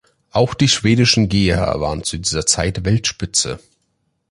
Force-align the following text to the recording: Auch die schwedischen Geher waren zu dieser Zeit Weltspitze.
Auch 0.31 0.55
die 0.55 0.67
schwedischen 0.67 1.29
Geher 1.29 1.75
waren 1.79 2.03
zu 2.03 2.17
dieser 2.17 2.47
Zeit 2.47 2.85
Weltspitze. 2.85 3.59